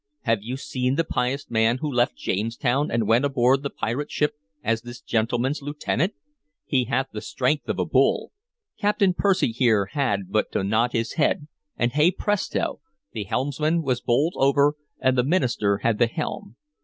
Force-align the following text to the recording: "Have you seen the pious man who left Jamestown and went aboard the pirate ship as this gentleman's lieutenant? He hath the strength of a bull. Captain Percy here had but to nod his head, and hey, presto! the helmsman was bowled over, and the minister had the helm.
"Have 0.21 0.41
you 0.41 0.57
seen 0.57 0.95
the 0.95 1.03
pious 1.03 1.47
man 1.51 1.77
who 1.77 1.87
left 1.87 2.15
Jamestown 2.17 2.89
and 2.89 3.07
went 3.07 3.23
aboard 3.23 3.61
the 3.61 3.69
pirate 3.69 4.09
ship 4.09 4.33
as 4.63 4.81
this 4.81 4.99
gentleman's 4.99 5.61
lieutenant? 5.61 6.15
He 6.65 6.85
hath 6.85 7.09
the 7.13 7.21
strength 7.21 7.69
of 7.69 7.77
a 7.77 7.85
bull. 7.85 8.31
Captain 8.79 9.13
Percy 9.13 9.51
here 9.51 9.89
had 9.91 10.31
but 10.31 10.51
to 10.53 10.63
nod 10.63 10.93
his 10.93 11.13
head, 11.13 11.45
and 11.77 11.91
hey, 11.91 12.09
presto! 12.09 12.81
the 13.11 13.25
helmsman 13.25 13.83
was 13.83 14.01
bowled 14.01 14.33
over, 14.37 14.73
and 14.99 15.15
the 15.15 15.23
minister 15.23 15.77
had 15.83 15.99
the 15.99 16.07
helm. 16.07 16.55